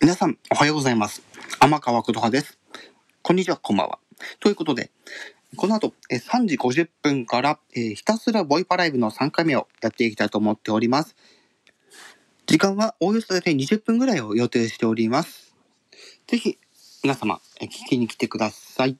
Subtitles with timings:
[0.00, 1.22] 皆さん、おはようございます。
[1.58, 2.56] 天川琴葉です。
[3.20, 3.98] こんにちは、こんばんは。
[4.38, 4.92] ということで、
[5.56, 11.16] この後、3時50分から、えひたすらボイパライブの3回目をやっていきたいと思っております。
[12.46, 15.56] 時間はおおよそ大体20分ぐらいを予定しております。
[16.28, 16.58] ぜひ、
[17.02, 18.96] 皆様、聞きに来てください。